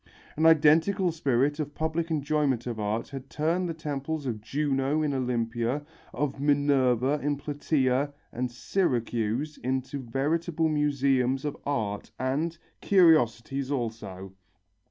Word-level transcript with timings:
An 0.35 0.47
identical 0.47 1.11
spirit 1.11 1.59
of 1.59 1.75
public 1.75 2.09
enjoyment 2.09 2.65
of 2.65 2.79
art 2.79 3.09
had 3.09 3.29
turned 3.29 3.69
the 3.69 3.73
temples 3.75 4.25
of 4.25 4.41
Juno 4.41 5.03
in 5.03 5.13
Olympia, 5.13 5.85
of 6.11 6.39
Minerva 6.39 7.19
in 7.21 7.37
Platæa 7.37 8.11
and 8.33 8.49
Syracuse 8.49 9.59
into 9.59 9.99
veritable 9.99 10.69
museums 10.69 11.45
of 11.45 11.55
art 11.67 12.09
and 12.17 12.57
curiosities 12.81 13.69
also. 13.69 14.33